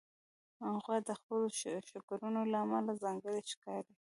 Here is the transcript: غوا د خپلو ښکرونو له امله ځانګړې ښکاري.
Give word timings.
غوا 0.81 0.97
د 1.09 1.11
خپلو 1.19 1.47
ښکرونو 1.89 2.41
له 2.51 2.57
امله 2.65 2.91
ځانګړې 3.03 3.41
ښکاري. 3.51 3.93